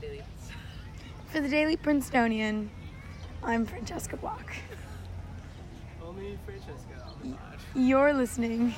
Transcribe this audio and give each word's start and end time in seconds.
Daily. 0.00 0.22
For 1.26 1.40
the 1.40 1.48
Daily 1.48 1.76
Princetonian, 1.76 2.70
I'm 3.42 3.66
Francesca 3.66 4.16
Block. 4.16 4.52
Only 6.02 6.38
Francesca. 6.46 7.06
Oh 7.06 7.16
my 7.22 7.36
god. 7.36 7.58
You're 7.74 8.12
listening 8.14 8.74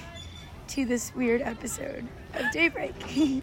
to 0.68 0.84
this 0.84 1.14
weird 1.14 1.40
episode 1.42 2.08
of 2.34 2.50
Daybreak. 2.52 2.98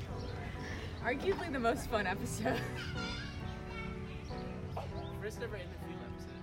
Arguably 1.05 1.51
the 1.51 1.59
most 1.59 1.89
fun 1.89 2.05
episode. 2.05 2.59
First 5.21 5.41
ever 5.41 5.55
in 5.55 5.67
the 5.69 5.75
interview 5.77 5.95
episode. 6.13 6.33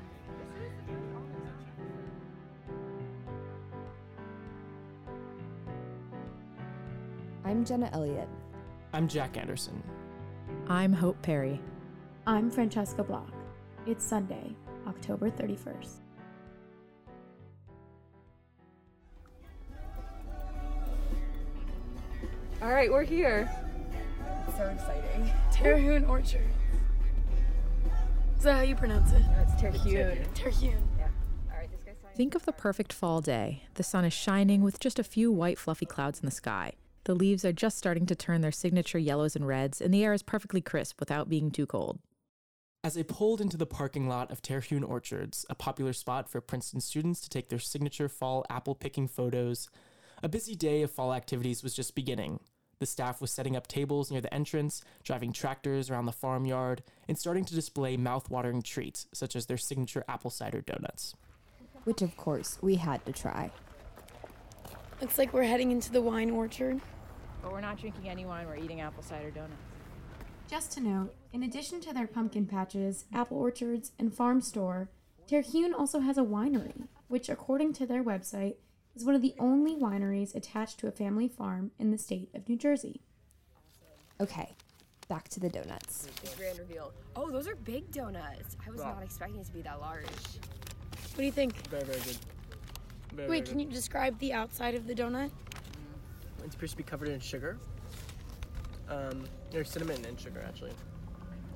I'm 7.45 7.65
Jenna 7.65 7.91
Elliott. 7.93 8.29
I'm 8.95 9.07
Jack 9.07 9.37
Anderson. 9.37 9.83
I'm 10.69 10.93
Hope 10.93 11.23
Perry. 11.23 11.61
I'm 12.27 12.51
Francesca 12.51 13.05
Block. 13.05 13.33
It's 13.87 14.05
Sunday, 14.05 14.53
October 14.89 15.31
31st. 15.31 16.01
All 22.61 22.73
right, 22.73 22.91
we're 22.91 23.05
here. 23.05 23.49
So 24.57 24.65
exciting. 24.65 25.31
Terhune 25.53 26.05
Orchard. 26.05 26.51
Is 28.37 28.43
that 28.43 28.57
how 28.57 28.63
you 28.63 28.75
pronounce 28.75 29.13
it? 29.13 29.23
That's 29.37 29.61
Terhune. 29.61 30.27
Terhune. 30.35 30.83
All 31.49 31.59
right, 31.59 31.71
this. 31.71 31.95
Think 32.17 32.35
of 32.35 32.45
the 32.45 32.53
perfect 32.53 32.93
fall 32.93 33.21
day. 33.21 33.63
The 33.75 33.85
sun 33.85 34.05
is 34.05 34.13
shining 34.13 34.63
with 34.63 34.81
just 34.81 34.99
a 34.99 35.05
few 35.05 35.31
white, 35.31 35.61
fluffy 35.61 35.87
clouds 35.87 36.19
in 36.19 36.27
the 36.27 36.33
sky. 36.33 36.73
The 37.07 37.15
leaves 37.15 37.45
are 37.45 37.53
just 37.53 37.79
starting 37.79 38.05
to 38.07 38.17
turn 38.17 38.41
their 38.41 38.51
signature 38.51 38.99
yellows 38.99 39.37
and 39.37 39.47
reds, 39.47 39.81
and 39.81 39.95
the 39.95 40.03
air 40.03 40.13
is 40.13 40.25
perfectly 40.25 40.61
crisp 40.61 40.99
without 40.99 41.29
being 41.29 41.53
too 41.53 41.65
cold. 41.65 42.01
As 42.83 42.99
I 42.99 43.05
pulled 43.05 43.41
into 43.41 43.57
the 43.57 43.65
parking 43.65 44.09
lot 44.09 44.33
of 44.33 44.43
Terhune 44.43 44.83
Orchards, 44.83 45.47
a 45.49 45.55
popular 45.55 45.93
spot 45.93 46.29
for 46.29 46.41
Princeton 46.41 46.81
students 46.81 47.21
to 47.21 47.29
take 47.29 47.49
their 47.49 47.61
signature 47.61 48.09
fall 48.09 48.45
apple 48.51 48.75
picking 48.75 49.07
photos, 49.07 49.71
a 50.21 50.29
busy 50.29 50.57
day 50.57 50.83
of 50.83 50.91
fall 50.91 51.15
activities 51.15 51.63
was 51.63 51.75
just 51.75 51.95
beginning. 51.95 52.41
The 52.81 52.87
staff 52.87 53.21
was 53.21 53.31
setting 53.31 53.55
up 53.55 53.69
tables 53.69 54.11
near 54.11 54.21
the 54.21 54.35
entrance, 54.35 54.83
driving 55.05 55.33
tractors 55.33 55.89
around 55.89 56.07
the 56.07 56.13
farmyard, 56.13 56.83
and 57.07 57.17
starting 57.17 57.45
to 57.45 57.55
display 57.55 57.97
mouth-watering 57.97 58.63
treats 58.63 59.07
such 59.15 59.37
as 59.37 59.47
their 59.47 59.59
signature 59.59 60.03
apple 60.09 60.31
cider 60.31 60.61
donuts. 60.61 61.15
Which, 61.85 62.03
of 62.03 62.17
course, 62.17 62.59
we 62.63 62.75
had 62.75 63.07
to 63.07 63.13
try. 63.13 63.53
Looks 65.01 65.19
like 65.19 65.33
we're 65.33 65.45
heading 65.45 65.71
into 65.71 65.93
the 65.93 66.03
wine 66.03 66.31
orchard. 66.31 66.81
But 67.47 67.53
we're 67.53 67.61
not 67.61 67.79
drinking 67.79 68.09
any 68.09 68.27
wine, 68.27 68.49
we're 68.49 68.57
eating 68.57 68.81
apple 68.81 69.05
cider 69.05 69.31
donuts. 69.31 69.55
Just 70.51 70.73
to 70.73 70.81
note, 70.81 71.15
in 71.33 71.45
addition 71.45 71.81
to 71.83 71.95
their 71.95 72.09
pumpkin 72.09 72.45
patches, 72.45 73.05
apple 73.15 73.39
orchards, 73.39 73.93
and 74.01 74.13
farm 74.13 74.41
store, 74.41 74.89
Terhune 75.29 75.73
also 75.73 76.01
has 76.01 76.19
a 76.19 76.23
winery, 76.23 76.89
which, 77.07 77.29
according 77.29 77.73
to 77.75 77.87
their 77.87 78.03
website, 78.03 78.57
is 78.97 79.05
one 79.05 79.15
of 79.15 79.23
the 79.23 79.33
only 79.39 79.77
wineries 79.77 80.35
attached 80.35 80.81
to 80.81 80.89
a 80.89 80.91
family 80.91 81.29
farm 81.29 81.71
in 81.79 81.93
the 81.93 81.99
state 81.99 82.31
of 82.35 82.49
New 82.49 82.57
Jersey. 82.57 83.01
Okay, 84.21 84.57
back 85.09 85.29
to 85.29 85.39
the 85.39 85.49
donuts. 85.49 86.09
The 86.25 86.37
grand 86.37 86.59
reveal. 86.59 86.93
Oh, 87.15 87.31
those 87.31 87.47
are 87.47 87.55
big 87.55 87.93
donuts. 87.93 88.57
I 88.67 88.73
was 88.73 88.81
not 88.81 89.05
expecting 89.05 89.39
it 89.39 89.47
to 89.47 89.53
be 89.53 89.63
that 89.63 89.81
large. 89.81 90.03
What 90.03 91.19
do 91.19 91.23
you 91.23 91.31
think? 91.31 91.55
Very, 91.69 91.85
very 91.85 92.01
good. 92.01 92.19
Very, 93.13 93.29
Wait, 93.29 93.45
can 93.45 93.61
you 93.61 93.67
describe 93.67 94.19
the 94.19 94.33
outside 94.33 94.75
of 94.75 94.89
the 94.89 94.97
donut? 94.97 95.31
It's 96.45 96.55
supposed 96.55 96.73
to 96.73 96.77
be 96.77 96.83
covered 96.83 97.09
in 97.09 97.21
sugar. 97.21 97.59
Um, 98.89 99.25
or 99.55 99.65
cinnamon 99.65 100.05
and 100.05 100.19
sugar, 100.19 100.45
actually. 100.47 100.73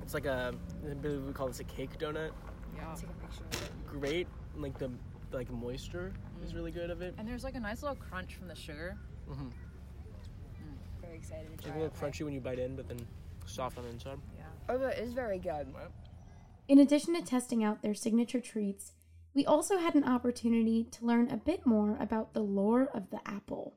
It's 0.01 0.13
like 0.13 0.25
a, 0.25 0.53
I 0.89 0.93
believe 0.95 1.23
we 1.23 1.33
call 1.33 1.47
this 1.47 1.59
a 1.59 1.63
cake 1.63 1.97
donut. 1.97 2.31
Yeah. 2.75 2.93
Take 2.95 3.09
a 3.09 3.13
picture. 3.25 3.71
Great, 3.87 4.27
like 4.55 4.77
the 4.77 4.91
like 5.31 5.49
moisture 5.49 6.11
is 6.43 6.53
really 6.53 6.71
good 6.71 6.89
of 6.89 7.01
it. 7.01 7.15
And 7.17 7.25
there's 7.25 7.43
like 7.43 7.55
a 7.55 7.59
nice 7.59 7.81
little 7.81 7.95
crunch 7.95 8.35
from 8.35 8.47
the 8.49 8.55
sugar. 8.55 8.97
Mm-hmm. 9.29 9.47
Very 11.01 11.15
excited 11.15 11.47
to 11.47 11.53
It's 11.53 11.63
try 11.63 11.71
like 11.71 11.79
a 11.79 11.83
little 11.83 11.95
it. 12.07 12.11
crunchy 12.11 12.25
when 12.25 12.33
you 12.33 12.41
bite 12.41 12.59
in, 12.59 12.75
but 12.75 12.87
then 12.89 12.99
soft 13.45 13.77
on 13.77 13.85
the 13.85 13.89
inside. 13.91 14.17
Yeah. 14.37 14.43
Oh, 14.67 14.77
that 14.77 14.99
is 14.99 15.13
very 15.13 15.39
good. 15.39 15.67
In 16.67 16.79
addition 16.79 17.15
to 17.15 17.21
testing 17.21 17.63
out 17.63 17.81
their 17.81 17.93
signature 17.93 18.41
treats, 18.41 18.93
we 19.33 19.45
also 19.45 19.77
had 19.77 19.95
an 19.95 20.03
opportunity 20.03 20.83
to 20.91 21.05
learn 21.05 21.29
a 21.29 21.37
bit 21.37 21.65
more 21.65 21.97
about 21.99 22.33
the 22.33 22.41
lore 22.41 22.89
of 22.93 23.09
the 23.09 23.19
apple. 23.25 23.73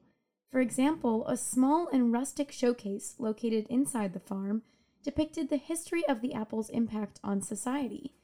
For 0.51 0.61
example, 0.61 1.27
a 1.27 1.37
small 1.37 1.89
and 1.93 2.13
rustic 2.13 2.53
showcase 2.53 3.17
located 3.19 3.67
inside 3.69 4.13
the 4.13 4.21
farm 4.21 4.63
depicted 5.03 5.49
the 5.49 5.57
history 5.57 6.07
of 6.09 6.21
the 6.21 6.33
apple's 6.33 6.71
impact 6.71 7.21
on 7.23 7.43
society. 7.43 8.15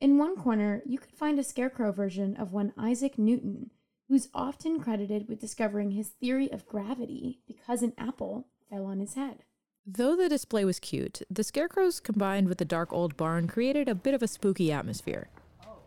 In 0.00 0.16
one 0.16 0.36
corner, 0.36 0.82
you 0.86 0.98
could 0.98 1.12
find 1.12 1.38
a 1.38 1.44
scarecrow 1.44 1.92
version 1.92 2.36
of 2.36 2.52
one 2.52 2.72
Isaac 2.78 3.18
Newton, 3.18 3.70
who's 4.08 4.28
often 4.32 4.80
credited 4.80 5.28
with 5.28 5.40
discovering 5.40 5.90
his 5.90 6.08
theory 6.08 6.50
of 6.50 6.66
gravity 6.66 7.40
because 7.46 7.82
an 7.82 7.92
apple 7.98 8.46
fell 8.70 8.86
on 8.86 9.00
his 9.00 9.14
head. 9.14 9.44
Though 9.86 10.16
the 10.16 10.28
display 10.28 10.64
was 10.64 10.78
cute, 10.78 11.22
the 11.30 11.44
scarecrows 11.44 12.00
combined 12.00 12.48
with 12.48 12.58
the 12.58 12.64
dark 12.64 12.92
old 12.92 13.16
barn 13.16 13.46
created 13.46 13.88
a 13.88 13.94
bit 13.94 14.14
of 14.14 14.22
a 14.22 14.28
spooky 14.28 14.72
atmosphere. 14.72 15.28
Oh, 15.66 15.78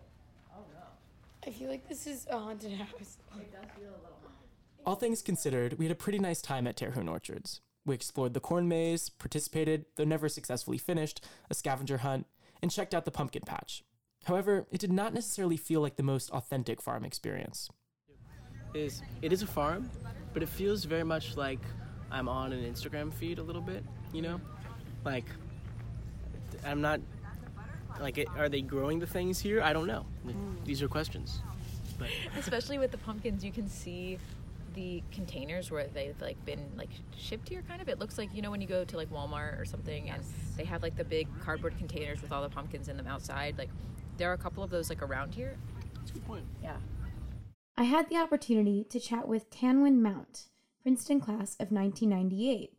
oh 0.56 0.64
no. 0.74 1.48
I 1.48 1.52
feel 1.52 1.70
like 1.70 1.88
this 1.88 2.06
is 2.06 2.28
a 2.30 2.38
haunted 2.38 2.74
house. 2.74 3.18
All 4.85 4.95
things 4.95 5.21
considered, 5.21 5.79
we 5.79 5.85
had 5.85 5.94
a 5.94 5.95
pretty 5.95 6.19
nice 6.19 6.41
time 6.41 6.67
at 6.67 6.75
Terhune 6.75 7.07
Orchards. 7.07 7.61
We 7.85 7.95
explored 7.95 8.33
the 8.33 8.41
corn 8.41 8.67
maze, 8.67 9.09
participated, 9.09 9.85
though 9.95 10.03
never 10.03 10.27
successfully 10.27 10.77
finished, 10.77 11.23
a 11.49 11.53
scavenger 11.53 11.99
hunt, 11.99 12.25
and 12.61 12.69
checked 12.69 12.94
out 12.94 13.05
the 13.05 13.11
pumpkin 13.11 13.44
patch. 13.45 13.83
However, 14.25 14.66
it 14.71 14.79
did 14.79 14.91
not 14.91 15.13
necessarily 15.13 15.55
feel 15.55 15.79
like 15.81 15.95
the 15.95 16.03
most 16.03 16.29
authentic 16.31 16.81
farm 16.81 17.05
experience. 17.05 17.69
Is 18.73 19.01
it 19.21 19.31
is 19.31 19.41
a 19.41 19.47
farm, 19.47 19.89
but 20.33 20.44
it 20.44 20.49
feels 20.49 20.83
very 20.83 21.03
much 21.03 21.38
like 21.38 21.59
I'm 22.11 22.27
on 22.27 22.51
an 22.51 22.63
Instagram 22.63 23.13
feed 23.13 23.39
a 23.39 23.44
little 23.44 23.61
bit, 23.61 23.85
you 24.13 24.21
know? 24.21 24.41
Like 25.05 25.25
I'm 26.65 26.81
not 26.81 27.00
like 28.01 28.17
it, 28.17 28.27
are 28.38 28.50
they 28.50 28.61
growing 28.61 29.00
the 29.00 29.07
things 29.07 29.39
here? 29.39 29.61
I 29.61 29.71
don't 29.71 29.88
know. 29.88 30.05
These 30.65 30.81
are 30.81 30.88
questions. 30.88 31.41
But 32.00 32.09
Especially 32.38 32.79
with 32.79 32.91
the 32.91 32.97
pumpkins, 32.97 33.45
you 33.45 33.51
can 33.51 33.69
see 33.69 34.17
the 34.73 35.03
containers 35.11 35.72
where 35.72 35.88
they've 35.88 36.19
like 36.22 36.44
been 36.45 36.72
like 36.75 36.89
shipped 37.17 37.50
here 37.50 37.63
kind 37.67 37.81
of 37.81 37.89
it 37.89 38.00
looks 38.00 38.17
like 38.17 38.29
you 38.34 38.41
know 38.41 38.51
when 38.51 38.61
you 38.61 38.67
go 38.67 38.84
to 38.84 38.97
like 38.97 39.09
walmart 39.09 39.59
or 39.59 39.66
something 39.66 40.09
and 40.09 40.23
they 40.57 40.63
have 40.63 40.81
like 40.81 40.95
the 40.95 41.03
big 41.03 41.28
cardboard 41.41 41.78
containers 41.78 42.22
with 42.22 42.31
all 42.31 42.41
the 42.41 42.50
pumpkins 42.50 42.88
in 42.88 42.97
them 42.97 43.07
outside 43.07 43.57
like 43.57 43.69
there 44.17 44.29
are 44.29 44.33
a 44.33 44.38
couple 44.38 44.63
of 44.63 44.69
those 44.69 44.89
like 44.89 45.01
around 45.01 45.33
here 45.33 45.57
that's 45.95 46.12
a 46.12 46.13
good 46.13 46.25
point. 46.25 46.45
yeah 46.62 46.78
I 47.75 47.85
had 47.85 48.07
the 48.07 48.17
opportunity 48.17 48.83
to 48.91 49.00
chat 49.00 49.28
with 49.28 49.50
Tannwen 49.50 49.95
Mount, 49.95 50.45
Princeton 50.83 51.19
class 51.19 51.56
of 51.56 51.72
1998, 51.72 52.78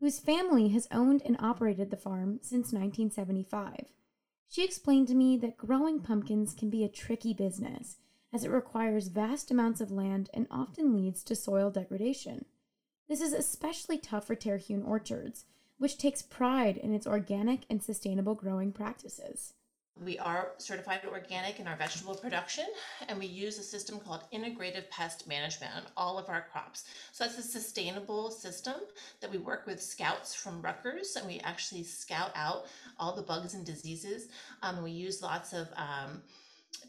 whose 0.00 0.18
family 0.18 0.70
has 0.70 0.88
owned 0.90 1.22
and 1.24 1.36
operated 1.38 1.90
the 1.90 1.96
farm 1.96 2.40
since 2.42 2.72
1975. 2.72 3.92
She 4.48 4.64
explained 4.64 5.06
to 5.08 5.14
me 5.14 5.36
that 5.36 5.56
growing 5.56 6.00
pumpkins 6.00 6.54
can 6.54 6.70
be 6.70 6.82
a 6.82 6.88
tricky 6.88 7.32
business, 7.32 7.98
as 8.32 8.44
it 8.44 8.50
requires 8.50 9.08
vast 9.08 9.50
amounts 9.50 9.80
of 9.80 9.90
land 9.90 10.30
and 10.32 10.46
often 10.50 10.94
leads 10.94 11.22
to 11.22 11.36
soil 11.36 11.70
degradation. 11.70 12.44
This 13.08 13.20
is 13.20 13.32
especially 13.32 13.98
tough 13.98 14.26
for 14.26 14.34
Terhune 14.34 14.82
Orchards, 14.82 15.44
which 15.78 15.98
takes 15.98 16.22
pride 16.22 16.76
in 16.76 16.94
its 16.94 17.06
organic 17.06 17.62
and 17.68 17.82
sustainable 17.82 18.34
growing 18.34 18.72
practices. 18.72 19.54
We 20.02 20.18
are 20.18 20.52
certified 20.56 21.02
organic 21.06 21.60
in 21.60 21.68
our 21.68 21.76
vegetable 21.76 22.14
production, 22.14 22.64
and 23.08 23.18
we 23.18 23.26
use 23.26 23.58
a 23.58 23.62
system 23.62 24.00
called 24.00 24.24
integrative 24.32 24.88
pest 24.88 25.28
management 25.28 25.74
on 25.74 25.82
all 25.96 26.18
of 26.18 26.30
our 26.30 26.46
crops. 26.50 26.84
So 27.12 27.24
that's 27.24 27.38
a 27.38 27.42
sustainable 27.42 28.30
system 28.30 28.76
that 29.20 29.30
we 29.30 29.36
work 29.36 29.66
with 29.66 29.82
scouts 29.82 30.34
from 30.34 30.62
Rutgers, 30.62 31.16
and 31.16 31.26
we 31.26 31.40
actually 31.40 31.84
scout 31.84 32.32
out 32.34 32.64
all 32.98 33.14
the 33.14 33.22
bugs 33.22 33.52
and 33.52 33.66
diseases. 33.66 34.28
Um, 34.62 34.82
we 34.82 34.92
use 34.92 35.20
lots 35.22 35.52
of 35.52 35.68
um, 35.76 36.22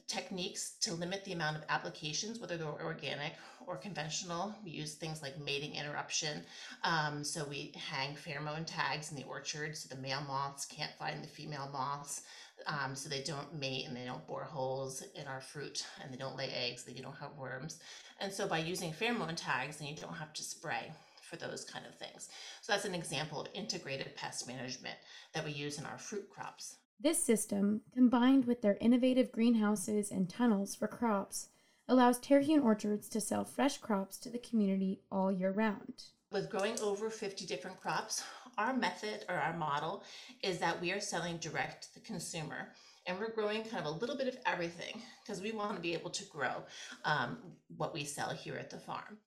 techniques 0.08 0.74
to 0.82 0.94
limit 0.94 1.24
the 1.26 1.34
amount 1.34 1.58
of 1.58 1.64
applications, 1.70 2.40
whether 2.40 2.58
they're 2.58 2.68
organic 2.68 3.34
or 3.66 3.78
conventional. 3.78 4.54
We 4.64 4.72
use 4.72 4.96
things 4.96 5.22
like 5.22 5.40
mating 5.40 5.76
interruption. 5.76 6.44
Um, 6.84 7.24
so 7.24 7.46
we 7.50 7.74
hang 7.90 8.16
pheromone 8.16 8.66
tags 8.66 9.12
in 9.12 9.18
the 9.18 9.24
orchard 9.24 9.76
so 9.78 9.94
the 9.94 10.02
male 10.02 10.22
moths 10.28 10.66
can't 10.66 10.92
find 11.00 11.24
the 11.24 11.28
female 11.28 11.70
moths 11.72 12.24
um, 12.68 12.96
so 12.96 13.10
they 13.10 13.24
don't 13.24 13.54
mate 13.58 13.86
and 13.88 13.96
they 13.96 14.06
don't 14.06 14.26
bore 14.28 14.44
holes 14.44 15.04
in 15.16 15.28
our 15.28 15.42
fruit 15.42 15.86
and 16.02 16.14
they 16.14 16.18
don't 16.18 16.38
lay 16.38 16.50
eggs, 16.50 16.84
they 16.84 16.94
don't 16.94 17.18
have 17.18 17.38
worms. 17.38 17.80
And 18.20 18.32
so 18.32 18.48
by 18.48 18.60
using 18.60 18.92
pheromone 18.92 19.36
tags, 19.36 19.78
then 19.78 19.88
you 19.88 19.96
don't 19.96 20.14
have 20.14 20.34
to 20.34 20.44
spray 20.44 20.92
for 21.22 21.36
those 21.38 21.66
kind 21.66 21.86
of 21.86 21.96
things. 21.96 22.30
So 22.62 22.74
that's 22.74 22.86
an 22.86 22.94
example 22.94 23.42
of 23.42 23.48
integrated 23.54 24.16
pest 24.16 24.48
management 24.48 24.96
that 25.34 25.44
we 25.44 25.52
use 25.52 25.80
in 25.80 25.86
our 25.86 25.98
fruit 25.98 26.30
crops. 26.30 26.76
This 27.00 27.24
system, 27.24 27.82
combined 27.94 28.46
with 28.46 28.62
their 28.62 28.78
innovative 28.80 29.32
greenhouses 29.32 30.12
and 30.12 30.30
tunnels 30.30 30.76
for 30.76 30.88
crops, 30.88 31.50
allows 31.88 32.20
Terhune 32.20 32.62
Orchards 32.62 33.10
to 33.10 33.20
sell 33.22 33.44
fresh 33.44 33.78
crops 33.78 34.18
to 34.20 34.30
the 34.30 34.40
community 34.40 35.02
all 35.12 35.32
year 35.32 35.52
round. 35.52 36.04
With 36.32 36.50
growing 36.50 36.80
over 36.80 37.10
50 37.10 37.46
different 37.46 37.80
crops, 37.80 38.24
our 38.58 38.74
method 38.74 39.26
or 39.30 39.36
our 39.36 39.56
model 39.58 40.04
is 40.42 40.60
that 40.60 40.80
we 40.80 40.92
are 40.92 41.00
selling 41.00 41.38
direct 41.38 41.84
to 41.84 41.94
the 41.96 42.06
consumer 42.06 42.70
and 43.06 43.20
we're 43.20 43.34
growing 43.34 43.64
kind 43.64 43.86
of 43.86 43.94
a 43.94 43.98
little 44.00 44.16
bit 44.16 44.28
of 44.28 44.38
everything 44.46 45.02
because 45.24 45.42
we 45.42 45.52
want 45.52 45.76
to 45.76 45.82
be 45.82 45.94
able 45.94 46.10
to 46.10 46.26
grow 46.26 46.64
um, 47.06 47.38
what 47.76 47.94
we 47.94 48.06
sell 48.06 48.30
here 48.30 48.56
at 48.56 48.70
the 48.70 48.78
farm. 48.78 49.18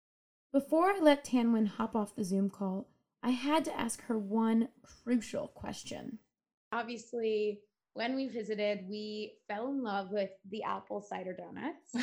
Before 0.52 0.90
I 0.90 0.98
let 0.98 1.24
Tannwen 1.24 1.66
hop 1.66 1.94
off 1.94 2.16
the 2.16 2.24
Zoom 2.24 2.48
call, 2.48 2.88
I 3.22 3.30
had 3.30 3.64
to 3.66 3.78
ask 3.78 4.02
her 4.04 4.18
one 4.18 4.68
crucial 4.82 5.48
question. 5.48 6.18
Obviously, 6.76 7.60
when 7.94 8.14
we 8.14 8.28
visited, 8.28 8.86
we 8.86 9.38
fell 9.48 9.68
in 9.68 9.82
love 9.82 10.10
with 10.10 10.28
the 10.50 10.62
apple 10.62 11.00
cider 11.00 11.32
donuts. 11.32 11.96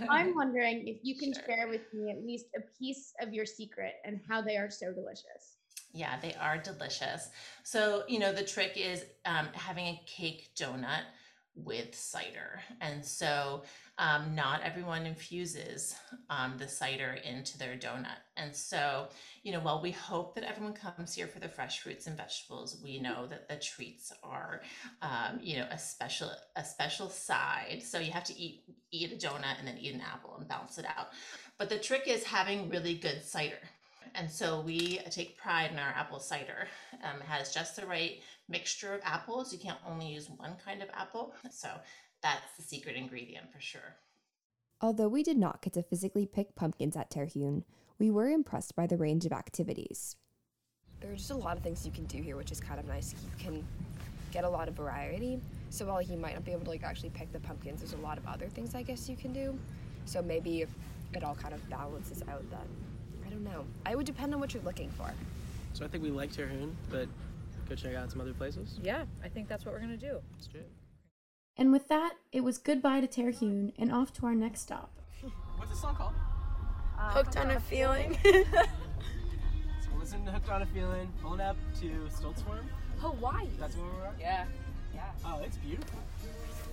I'm 0.10 0.34
wondering 0.34 0.88
if 0.88 0.98
you 1.04 1.16
can 1.16 1.32
Sure. 1.32 1.44
share 1.46 1.68
with 1.68 1.82
me 1.94 2.10
at 2.10 2.24
least 2.24 2.46
a 2.56 2.60
piece 2.76 3.12
of 3.20 3.32
your 3.32 3.46
secret 3.46 3.94
and 4.04 4.20
how 4.28 4.42
they 4.42 4.56
are 4.56 4.68
so 4.68 4.92
delicious. 4.92 5.58
Yeah, 5.92 6.18
they 6.20 6.34
are 6.34 6.58
delicious. 6.58 7.30
So, 7.62 8.02
you 8.08 8.18
know, 8.18 8.32
the 8.32 8.42
trick 8.42 8.72
is 8.76 9.04
um, 9.24 9.48
having 9.52 9.86
a 9.86 10.02
cake 10.06 10.50
donut 10.56 11.04
with 11.54 11.94
cider. 11.94 12.60
And 12.80 13.04
so, 13.04 13.64
um, 13.98 14.34
not 14.34 14.62
everyone 14.62 15.04
infuses 15.04 15.94
um, 16.30 16.54
the 16.58 16.66
cider 16.66 17.18
into 17.22 17.58
their 17.58 17.76
donut. 17.76 18.16
And 18.36 18.56
so, 18.56 19.08
you 19.42 19.52
know, 19.52 19.60
while 19.60 19.82
we 19.82 19.90
hope 19.90 20.34
that 20.34 20.44
everyone 20.44 20.72
comes 20.72 21.14
here 21.14 21.26
for 21.26 21.38
the 21.38 21.48
fresh 21.48 21.80
fruits 21.80 22.06
and 22.06 22.16
vegetables, 22.16 22.80
we 22.82 22.98
know 22.98 23.26
that 23.26 23.48
the 23.48 23.56
treats 23.56 24.12
are, 24.22 24.62
um, 25.02 25.38
you 25.42 25.58
know, 25.58 25.66
a 25.70 25.78
special 25.78 26.30
a 26.56 26.64
special 26.64 27.10
side. 27.10 27.82
So 27.84 27.98
you 27.98 28.12
have 28.12 28.24
to 28.24 28.38
eat 28.38 28.62
eat 28.90 29.12
a 29.12 29.26
donut 29.26 29.58
and 29.58 29.68
then 29.68 29.78
eat 29.78 29.94
an 29.94 30.00
apple 30.00 30.36
and 30.38 30.48
balance 30.48 30.78
it 30.78 30.86
out. 30.86 31.08
But 31.58 31.68
the 31.68 31.78
trick 31.78 32.04
is 32.06 32.24
having 32.24 32.70
really 32.70 32.94
good 32.94 33.22
cider. 33.22 33.58
And 34.14 34.30
so 34.30 34.60
we 34.60 34.98
take 35.10 35.38
pride 35.38 35.70
in 35.70 35.78
our 35.78 35.90
apple 35.90 36.20
cider. 36.20 36.68
Um, 37.02 37.20
it 37.20 37.26
has 37.26 37.54
just 37.54 37.76
the 37.76 37.86
right 37.86 38.20
mixture 38.48 38.94
of 38.94 39.00
apples. 39.04 39.52
You 39.52 39.58
can't 39.58 39.78
only 39.86 40.08
use 40.08 40.28
one 40.36 40.56
kind 40.64 40.82
of 40.82 40.88
apple. 40.92 41.34
So 41.50 41.68
that's 42.22 42.56
the 42.56 42.62
secret 42.62 42.96
ingredient 42.96 43.52
for 43.52 43.60
sure. 43.60 43.96
Although 44.80 45.08
we 45.08 45.22
did 45.22 45.36
not 45.36 45.62
get 45.62 45.74
to 45.74 45.82
physically 45.82 46.26
pick 46.26 46.54
pumpkins 46.54 46.96
at 46.96 47.10
Terhune, 47.10 47.64
we 47.98 48.10
were 48.10 48.28
impressed 48.28 48.74
by 48.74 48.86
the 48.86 48.96
range 48.96 49.26
of 49.26 49.32
activities. 49.32 50.16
There 51.00 51.12
are 51.12 51.16
just 51.16 51.30
a 51.30 51.36
lot 51.36 51.56
of 51.56 51.62
things 51.62 51.84
you 51.86 51.92
can 51.92 52.04
do 52.06 52.20
here, 52.20 52.36
which 52.36 52.50
is 52.50 52.60
kind 52.60 52.80
of 52.80 52.86
nice. 52.86 53.14
You 53.22 53.44
can 53.44 53.66
get 54.32 54.44
a 54.44 54.48
lot 54.48 54.68
of 54.68 54.74
variety. 54.74 55.40
So 55.70 55.86
while 55.86 56.02
you 56.02 56.16
might 56.16 56.34
not 56.34 56.44
be 56.44 56.52
able 56.52 56.64
to 56.64 56.70
like 56.70 56.82
actually 56.82 57.10
pick 57.10 57.32
the 57.32 57.40
pumpkins, 57.40 57.80
there's 57.80 57.92
a 57.92 57.98
lot 57.98 58.18
of 58.18 58.26
other 58.26 58.48
things 58.48 58.74
I 58.74 58.82
guess 58.82 59.08
you 59.08 59.16
can 59.16 59.32
do. 59.32 59.58
So 60.04 60.22
maybe 60.22 60.66
it 61.12 61.24
all 61.24 61.34
kind 61.34 61.54
of 61.54 61.68
balances 61.70 62.22
out 62.28 62.44
then. 62.50 62.89
I 63.30 63.32
don't 63.32 63.44
know. 63.44 63.64
I 63.86 63.94
would 63.94 64.06
depend 64.06 64.34
on 64.34 64.40
what 64.40 64.54
you're 64.54 64.62
looking 64.64 64.90
for. 64.90 65.08
So 65.72 65.84
I 65.84 65.88
think 65.88 66.02
we 66.02 66.10
like 66.10 66.32
Terhune, 66.32 66.76
but 66.90 67.06
go 67.68 67.76
check 67.76 67.94
out 67.94 68.10
some 68.10 68.20
other 68.20 68.32
places. 68.32 68.80
Yeah, 68.82 69.04
I 69.22 69.28
think 69.28 69.48
that's 69.48 69.64
what 69.64 69.72
we're 69.72 69.80
gonna 69.80 69.96
do. 69.96 70.18
Let's 70.32 70.48
do 70.48 70.58
it. 70.58 70.70
And 71.56 71.70
with 71.70 71.86
that, 71.88 72.14
it 72.32 72.40
was 72.40 72.58
goodbye 72.58 73.00
to 73.00 73.06
Terhune 73.06 73.72
and 73.78 73.92
off 73.92 74.12
to 74.14 74.26
our 74.26 74.34
next 74.34 74.62
stop. 74.62 74.90
What's 75.56 75.70
the 75.70 75.76
song 75.76 75.94
called? 75.94 76.14
Uh, 76.98 77.10
Hooked 77.10 77.36
on 77.36 77.50
a 77.50 77.60
feeling. 77.60 78.18
So 79.82 79.88
we're 79.94 80.00
listening 80.00 80.26
to 80.26 80.32
Hooked 80.32 80.50
on 80.50 80.62
a 80.62 80.66
Feeling, 80.66 81.10
pulling 81.22 81.40
up 81.40 81.56
to 81.80 82.10
Stults 82.10 82.42
Farm. 82.42 82.68
Hawaii. 82.98 83.46
That's 83.58 83.76
where 83.76 83.86
we're 83.86 84.06
at? 84.06 84.14
Yeah, 84.20 84.44
yeah. 84.92 85.04
Oh, 85.24 85.40
it's 85.42 85.56
beautiful. 85.56 85.98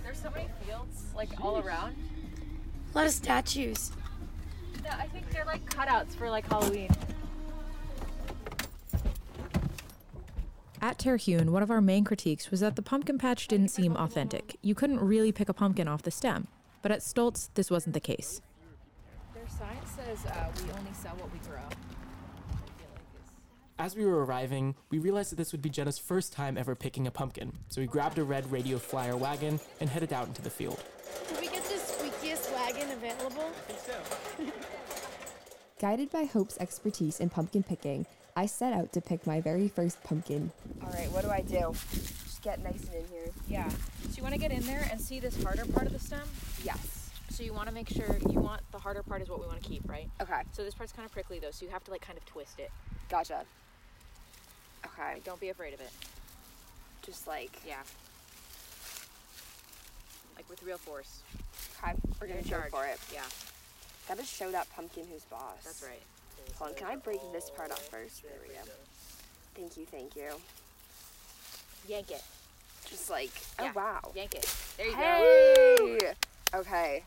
There's 0.04 0.20
so 0.20 0.30
many 0.30 0.48
fields 0.64 1.04
like 1.16 1.28
all 1.42 1.58
around. 1.58 1.96
A 2.92 2.98
lot 2.98 3.06
of 3.06 3.12
statues. 3.12 3.92
I 4.90 5.06
think 5.06 5.30
they're 5.30 5.44
like 5.44 5.64
cutouts 5.70 6.14
for 6.14 6.30
like 6.30 6.46
Halloween. 6.46 6.90
At 10.80 10.98
Terhune, 10.98 11.50
one 11.50 11.62
of 11.62 11.70
our 11.70 11.80
main 11.80 12.04
critiques 12.04 12.50
was 12.50 12.60
that 12.60 12.76
the 12.76 12.82
pumpkin 12.82 13.18
patch 13.18 13.48
didn't 13.48 13.68
seem 13.68 13.96
authentic. 13.96 14.56
You 14.62 14.74
couldn't 14.74 15.00
really 15.00 15.32
pick 15.32 15.48
a 15.48 15.52
pumpkin 15.52 15.88
off 15.88 16.02
the 16.02 16.10
stem. 16.10 16.46
But 16.82 16.92
at 16.92 17.02
Stults, 17.02 17.50
this 17.54 17.70
wasn't 17.70 17.94
the 17.94 18.00
case. 18.00 18.40
Their 19.34 19.48
sign 19.48 19.78
says 19.84 20.24
uh, 20.26 20.48
we 20.56 20.70
only 20.78 20.92
sell 20.92 21.16
what 21.16 21.32
we 21.32 21.38
grow. 21.40 21.62
As 23.80 23.96
we 23.96 24.04
were 24.04 24.24
arriving, 24.24 24.74
we 24.90 24.98
realized 24.98 25.30
that 25.32 25.36
this 25.36 25.52
would 25.52 25.62
be 25.62 25.70
Jenna's 25.70 25.98
first 25.98 26.32
time 26.32 26.58
ever 26.58 26.74
picking 26.74 27.06
a 27.06 27.10
pumpkin, 27.10 27.52
so 27.68 27.80
we 27.80 27.86
grabbed 27.86 28.18
a 28.18 28.24
red 28.24 28.50
radio 28.50 28.76
flyer 28.78 29.16
wagon 29.16 29.60
and 29.80 29.88
headed 29.88 30.12
out 30.12 30.26
into 30.26 30.42
the 30.42 30.50
field. 30.50 30.82
Did 31.28 31.40
we 31.40 31.46
get 31.48 31.62
the 31.64 31.74
squeakiest 31.74 32.52
wagon 32.52 32.87
available? 32.98 33.50
Guided 35.80 36.10
by 36.10 36.24
Hope's 36.24 36.58
expertise 36.58 37.20
in 37.20 37.30
pumpkin 37.30 37.62
picking, 37.62 38.06
I 38.36 38.46
set 38.46 38.72
out 38.72 38.92
to 38.92 39.00
pick 39.00 39.26
my 39.26 39.40
very 39.40 39.68
first 39.68 40.02
pumpkin. 40.04 40.50
All 40.82 40.90
right, 40.90 41.10
what 41.12 41.22
do 41.24 41.30
I 41.30 41.40
do? 41.40 41.72
Just 41.92 42.42
get 42.42 42.62
nice 42.62 42.84
and 42.84 42.94
in 42.94 43.06
here. 43.08 43.28
Yeah. 43.48 43.68
So 43.68 44.16
you 44.16 44.22
want 44.22 44.34
to 44.34 44.40
get 44.40 44.50
in 44.50 44.62
there 44.66 44.88
and 44.90 45.00
see 45.00 45.20
this 45.20 45.40
harder 45.42 45.64
part 45.66 45.86
of 45.86 45.92
the 45.92 45.98
stem. 46.00 46.22
Yes. 46.64 47.10
So 47.30 47.42
you 47.44 47.52
want 47.52 47.68
to 47.68 47.74
make 47.74 47.88
sure 47.88 48.16
you 48.28 48.40
want 48.40 48.62
the 48.72 48.78
harder 48.78 49.02
part 49.04 49.22
is 49.22 49.28
what 49.28 49.40
we 49.40 49.46
want 49.46 49.62
to 49.62 49.68
keep, 49.68 49.88
right? 49.88 50.10
Okay, 50.20 50.42
So 50.52 50.64
this 50.64 50.74
part's 50.74 50.92
kind 50.92 51.06
of 51.06 51.12
prickly 51.12 51.38
though, 51.38 51.50
so 51.52 51.64
you 51.64 51.70
have 51.70 51.84
to 51.84 51.90
like 51.92 52.00
kind 52.00 52.18
of 52.18 52.24
twist 52.26 52.58
it. 52.58 52.70
gotcha. 53.08 53.44
Okay, 54.84 55.14
Like, 55.14 55.24
don't 55.24 55.40
be 55.40 55.50
afraid 55.50 55.74
of 55.74 55.80
it. 55.80 55.90
just 57.02 57.28
like 57.28 57.60
Yeah. 57.66 57.76
Like 60.48 60.58
with 60.60 60.62
real 60.66 60.78
force. 60.78 61.20
okay, 61.82 61.94
we're 62.20 62.26
gonna 62.28 62.40
in 62.40 62.48
go 62.48 62.62
for 62.70 62.84
it. 62.86 62.98
Yeah, 63.12 63.22
Gotta 64.08 64.24
show 64.24 64.50
that 64.50 64.66
pumpkin 64.74 65.04
who's 65.10 65.24
boss. 65.24 65.62
that's 65.64 65.82
right. 65.82 66.00
Hold 66.56 66.70
on, 66.70 66.76
can 66.76 66.86
I 66.86 66.96
break 66.96 67.20
this 67.32 67.50
part 67.50 67.70
off 67.70 67.82
first? 67.88 68.22
There 68.22 68.32
we 68.42 68.54
go. 68.54 68.60
Thank 69.54 69.76
you, 69.76 69.84
thank 69.86 70.16
you. 70.16 70.30
Yank 71.86 72.10
it. 72.10 72.22
Just 72.88 73.10
like, 73.10 73.30
oh, 73.58 73.64
Yeah. 73.64 73.72
oh 73.74 73.78
wow. 73.78 74.00
Yank 74.14 74.34
it. 74.34 74.54
There 74.76 74.86
you 74.86 74.92
go. 74.92 74.98
Hey! 74.98 76.14
Okay. 76.54 77.02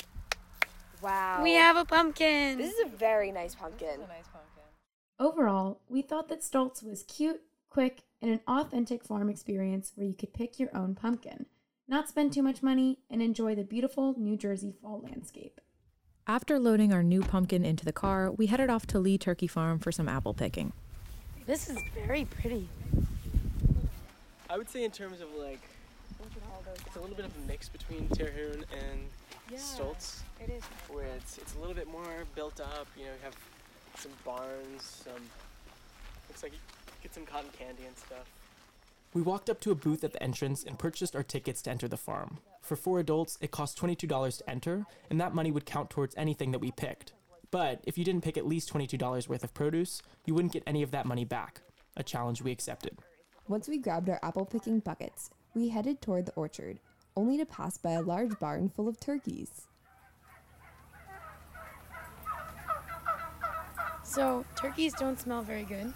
Wow. 1.02 1.42
We 1.42 1.54
have 1.54 1.78
a 1.78 1.86
pumpkin. 1.86 2.58
This 2.58 2.74
is 2.74 2.86
a 2.86 2.96
very 2.96 3.32
nice 3.32 3.56
pumpkin. 3.56 3.88
That's 3.88 4.04
a 4.04 4.08
nice 4.08 4.28
pumpkin. 4.32 4.64
Overall, 5.20 5.80
we 5.90 6.02
thought 6.04 6.30
that 6.30 6.44
Stults 6.44 6.84
was 6.84 7.04
cute, 7.04 7.42
quick, 7.70 8.04
and 8.22 8.32
an 8.32 8.40
authentic 8.48 9.04
farm 9.04 9.30
experience 9.30 9.94
where 9.96 10.06
you 10.06 10.14
could 10.14 10.34
pick 10.34 10.60
your 10.60 10.70
own 10.76 10.94
pumpkin, 10.94 11.48
not 11.92 12.08
spend 12.08 12.32
too 12.32 12.42
much 12.42 12.64
money, 12.64 12.98
and 13.10 13.22
enjoy 13.22 13.54
the 13.54 13.66
beautiful 13.66 14.16
New 14.18 14.38
Jersey 14.38 14.74
fall 14.82 15.02
landscape. 15.04 15.60
After 16.26 16.58
loading 16.58 16.94
our 16.94 17.04
new 17.04 17.22
pumpkin 17.22 17.66
into 17.66 17.84
the 17.84 17.92
car, 17.92 18.32
we 18.32 18.46
headed 18.46 18.70
off 18.70 18.88
to 18.88 19.00
Lee 19.00 19.18
Turkey 19.18 19.48
Farm 19.48 19.78
for 19.78 19.92
some 19.92 20.08
apple 20.08 20.34
picking. 20.34 20.72
This 21.46 21.70
is 21.70 21.78
very 21.94 22.24
pretty. 22.24 22.70
I 24.50 24.58
would 24.58 24.70
say 24.70 24.86
in 24.86 24.92
terms 24.92 25.20
of 25.20 25.28
like, 25.36 25.60
it's 26.86 26.96
a 26.96 27.00
little 27.02 27.16
bit 27.16 27.26
of 27.26 27.32
a 27.44 27.48
mix 27.48 27.68
between 27.68 28.08
Terhune 28.10 28.64
and 28.72 29.60
Stults, 29.60 30.24
It 30.40 30.50
is. 30.50 30.64
where 30.90 31.08
it's 31.18 31.38
it's 31.40 31.56
a 31.56 31.60
little 31.60 31.74
bit 31.74 31.92
more 31.92 32.24
built 32.36 32.62
up. 32.62 32.88
You 32.96 33.06
know, 33.06 33.12
you 33.12 33.24
have 33.24 33.36
some 33.98 34.12
barns, 34.24 35.04
some 35.04 35.22
looks 36.30 36.42
like 36.42 36.54
you 36.54 36.60
get 37.04 37.14
some 37.14 37.26
cotton 37.26 37.50
candy 37.58 37.84
and 37.86 37.98
stuff. 37.98 38.30
We 39.14 39.22
walked 39.22 39.50
up 39.50 39.60
to 39.62 39.72
a 39.72 39.76
booth 39.76 40.06
at 40.06 40.14
the 40.14 40.24
entrance 40.24 40.64
and 40.64 40.80
purchased 40.80 41.18
our 41.18 41.24
tickets 41.24 41.62
to 41.64 41.70
enter 41.70 41.90
the 41.90 41.98
farm. 41.98 42.38
For 42.62 42.78
four 42.78 43.00
adults, 43.00 43.38
it 43.42 43.52
cost 43.52 43.78
$22 43.78 44.38
to 44.38 44.50
enter, 44.50 44.86
and 45.10 45.20
that 45.20 45.36
money 45.36 45.52
would 45.52 45.66
count 45.66 45.90
towards 45.90 46.16
anything 46.16 46.52
that 46.52 46.60
we 46.60 46.72
picked. 46.72 47.12
But 47.50 47.82
if 47.84 47.98
you 47.98 48.06
didn't 48.06 48.24
pick 48.24 48.38
at 48.38 48.48
least 48.48 48.72
$22 48.72 49.28
worth 49.28 49.44
of 49.44 49.54
produce, 49.54 50.02
you 50.26 50.34
wouldn't 50.34 50.54
get 50.54 50.64
any 50.66 50.82
of 50.82 50.92
that 50.92 51.06
money 51.06 51.26
back, 51.26 51.60
a 51.98 52.04
challenge 52.04 52.42
we 52.42 52.52
accepted. 52.52 53.00
Once 53.50 53.68
we 53.68 53.78
grabbed 53.78 54.10
our 54.10 54.20
apple 54.24 54.46
picking 54.46 54.80
buckets, 54.80 55.30
we 55.54 55.68
headed 55.68 56.02
toward 56.02 56.26
the 56.26 56.34
orchard, 56.36 56.80
only 57.18 57.38
to 57.38 57.46
pass 57.46 57.78
by 57.78 57.92
a 57.92 58.02
large 58.02 58.40
barn 58.40 58.70
full 58.70 58.88
of 58.88 58.98
turkeys. 59.02 59.68
So, 64.04 64.46
turkeys 64.56 64.94
don't 64.94 65.20
smell 65.20 65.42
very 65.42 65.64
good. 65.64 65.94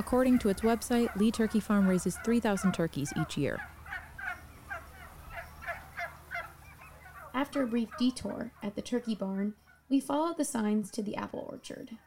According 0.00 0.38
to 0.38 0.48
its 0.48 0.62
website, 0.62 1.14
Lee 1.14 1.30
Turkey 1.30 1.60
Farm 1.60 1.86
raises 1.86 2.16
3,000 2.24 2.72
turkeys 2.72 3.12
each 3.20 3.36
year. 3.36 3.60
After 7.34 7.62
a 7.62 7.66
brief 7.66 7.90
detour 7.98 8.50
at 8.62 8.76
the 8.76 8.80
turkey 8.80 9.14
barn, 9.14 9.52
we 9.90 10.00
followed 10.00 10.38
the 10.38 10.44
signs 10.46 10.90
to 10.92 11.02
the 11.02 11.16
apple 11.16 11.46
orchard. 11.50 11.98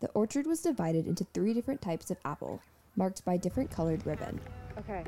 The 0.00 0.08
orchard 0.14 0.46
was 0.46 0.62
divided 0.62 1.06
into 1.06 1.26
three 1.34 1.52
different 1.52 1.82
types 1.82 2.10
of 2.10 2.16
apple, 2.24 2.62
marked 2.96 3.22
by 3.22 3.36
different 3.36 3.70
colored 3.70 4.06
ribbon. 4.06 4.40
Okay. 4.78 5.04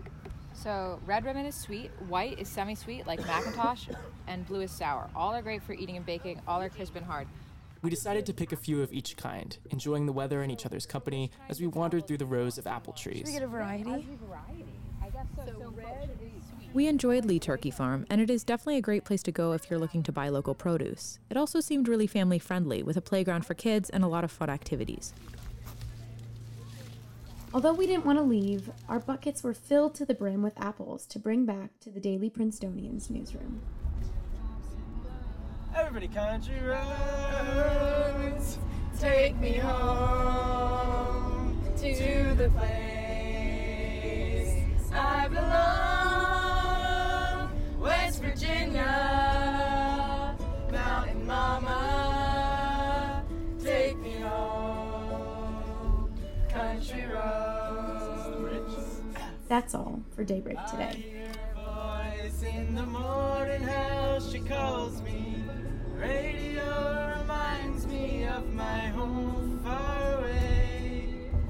So 0.52 1.00
red 1.06 1.24
ribbon 1.24 1.46
is 1.46 1.54
sweet, 1.54 1.90
white 2.08 2.38
is 2.38 2.46
semi-sweet 2.46 3.06
like 3.06 3.20
McIntosh, 3.20 3.96
and 4.26 4.46
blue 4.46 4.60
is 4.60 4.70
sour. 4.70 5.08
All 5.16 5.32
are 5.34 5.40
great 5.40 5.62
for 5.62 5.72
eating 5.72 5.96
and 5.96 6.04
baking. 6.04 6.42
All 6.46 6.60
are 6.60 6.68
crisp 6.68 6.94
and 6.94 7.06
hard. 7.06 7.26
We 7.82 7.90
decided 7.90 8.26
to 8.26 8.34
pick 8.34 8.52
a 8.52 8.56
few 8.56 8.82
of 8.82 8.92
each 8.92 9.16
kind, 9.16 9.56
enjoying 9.70 10.06
the 10.06 10.12
weather 10.12 10.42
and 10.42 10.50
each 10.50 10.66
other's 10.66 10.86
company 10.86 11.30
as 11.48 11.60
we 11.60 11.66
wandered 11.66 12.06
through 12.06 12.18
the 12.18 12.26
rows 12.26 12.58
of 12.58 12.66
apple 12.66 12.94
Should 12.96 13.14
we 13.14 13.20
trees. 13.22 13.32
get 13.32 13.42
a 13.42 13.46
variety? 13.46 14.06
We 16.74 16.88
enjoyed 16.88 17.24
Lee 17.24 17.38
Turkey 17.38 17.70
Farm, 17.70 18.06
and 18.10 18.20
it 18.20 18.28
is 18.28 18.44
definitely 18.44 18.76
a 18.76 18.82
great 18.82 19.04
place 19.04 19.22
to 19.24 19.32
go 19.32 19.52
if 19.52 19.70
you're 19.70 19.78
looking 19.78 20.02
to 20.04 20.12
buy 20.12 20.28
local 20.28 20.54
produce. 20.54 21.18
It 21.30 21.36
also 21.36 21.60
seemed 21.60 21.88
really 21.88 22.06
family 22.06 22.38
friendly, 22.38 22.82
with 22.82 22.96
a 22.96 23.00
playground 23.00 23.46
for 23.46 23.54
kids 23.54 23.88
and 23.88 24.02
a 24.04 24.08
lot 24.08 24.24
of 24.24 24.30
fun 24.30 24.50
activities. 24.50 25.14
Although 27.54 27.72
we 27.72 27.86
didn't 27.86 28.04
want 28.04 28.18
to 28.18 28.22
leave, 28.22 28.70
our 28.88 28.98
buckets 28.98 29.42
were 29.42 29.54
filled 29.54 29.94
to 29.94 30.04
the 30.04 30.12
brim 30.14 30.42
with 30.42 30.60
apples 30.60 31.06
to 31.06 31.18
bring 31.18 31.46
back 31.46 31.70
to 31.80 31.90
the 31.90 32.00
Daily 32.00 32.28
Princetonian's 32.28 33.08
newsroom. 33.08 33.62
Everybody 35.78 36.08
country 36.08 36.58
roads, 36.64 38.58
take 38.98 39.38
me 39.38 39.58
home 39.58 40.82
to 41.76 42.34
the 42.34 42.48
place 42.56 42.72
I 44.90 45.28
belong. 45.28 46.30
West 47.78 48.22
Virginia, 48.22 48.84
Mountain 50.72 51.26
Mama, 51.26 53.22
take 53.62 53.98
me 53.98 54.14
home, 54.20 56.10
country 56.48 57.04
roads. 57.12 59.02
That's 59.48 59.74
all 59.74 60.00
for 60.14 60.24
Daybreak 60.24 60.56
I 60.58 60.70
today. 60.70 61.16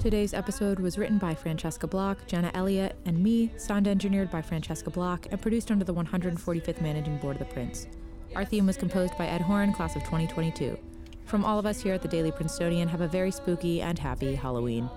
Today's 0.07 0.33
episode 0.33 0.79
was 0.79 0.97
written 0.97 1.17
by 1.17 1.35
Francesca 1.35 1.85
Block, 1.85 2.25
Jenna 2.27 2.49
Elliott, 2.53 2.95
and 3.03 3.21
me, 3.21 3.51
sound 3.57 3.89
engineered 3.89 4.31
by 4.31 4.41
Francesca 4.41 4.89
Block, 4.89 5.27
and 5.31 5.41
produced 5.41 5.69
under 5.69 5.83
the 5.83 5.93
145th 5.93 6.79
Managing 6.79 7.17
Board 7.17 7.35
of 7.35 7.45
the 7.45 7.53
Prince. 7.53 7.87
Our 8.33 8.45
theme 8.45 8.65
was 8.65 8.77
composed 8.77 9.17
by 9.17 9.27
Ed 9.27 9.41
Horn, 9.41 9.73
class 9.73 9.97
of 9.97 10.03
2022. 10.03 10.79
From 11.25 11.43
all 11.43 11.59
of 11.59 11.65
us 11.65 11.81
here 11.81 11.93
at 11.93 12.01
the 12.01 12.07
Daily 12.07 12.31
Princetonian, 12.31 12.87
have 12.87 13.01
a 13.01 13.07
very 13.09 13.31
spooky 13.31 13.81
and 13.81 13.99
happy 13.99 14.33
Halloween. 14.33 14.89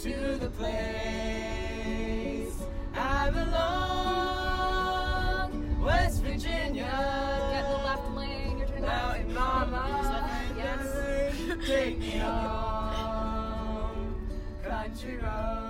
To 0.00 0.36
the 0.40 0.50
place 0.50 2.52
I 2.96 3.30
belong, 3.30 4.40
West 5.80 6.24
Virginia. 6.24 6.90
Get 7.52 7.62
the 7.62 7.76
left 7.76 8.10
lane, 8.16 8.58
you're 8.58 8.66
turning 8.66 8.86
Mountain 8.86 9.34
Mama, 9.34 10.28
yes. 10.56 10.96
take 11.64 12.00
me 12.00 12.18
home, 12.18 12.46
country 14.98 15.16
road. 15.18 15.67